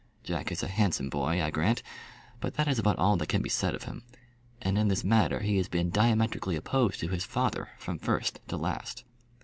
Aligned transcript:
Jack 0.23 0.51
is 0.51 0.63
a 0.63 0.67
handsome 0.67 1.09
boy, 1.09 1.43
I 1.43 1.51
grant, 1.51 1.83
but 2.39 2.55
that 2.55 2.67
is 2.67 2.79
about 2.79 2.97
all 2.97 3.17
that 3.17 3.29
can 3.29 3.43
be 3.43 3.49
said 3.49 3.75
of 3.75 3.83
him; 3.83 4.01
and 4.59 4.75
in 4.75 4.87
this 4.87 5.03
matter 5.03 5.41
he 5.41 5.57
has 5.57 5.67
been 5.69 5.91
diametrically 5.91 6.55
opposed 6.55 6.99
to 7.01 7.09
his 7.09 7.23
father 7.23 7.69
from 7.77 7.99
first 7.99 8.39
to 8.47 8.57
last. 8.57 9.03